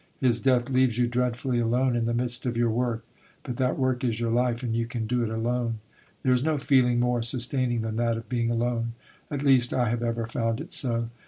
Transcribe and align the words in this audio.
His 0.19 0.39
death 0.39 0.67
leaves 0.71 0.97
you 0.97 1.05
dreadfully 1.05 1.59
alone 1.59 1.95
in 1.95 2.05
the 2.07 2.13
midst 2.15 2.47
of 2.47 2.57
your 2.57 2.71
work, 2.71 3.05
but 3.43 3.57
that 3.57 3.77
work 3.77 4.03
is 4.03 4.19
your 4.19 4.31
life 4.31 4.63
and 4.63 4.75
you 4.75 4.87
can 4.87 5.05
do 5.05 5.21
it 5.21 5.29
alone. 5.29 5.77
There 6.23 6.33
is 6.33 6.43
no 6.43 6.57
feeling 6.57 6.99
more 6.99 7.21
sustaining 7.21 7.81
than 7.81 7.97
that 7.97 8.17
of 8.17 8.27
being 8.27 8.49
alone 8.49 8.93
at 9.29 9.43
least 9.43 9.75
I 9.75 9.91
have 9.91 10.01
ever 10.01 10.25
found 10.25 10.59
it 10.59 10.73
so. 10.73 11.09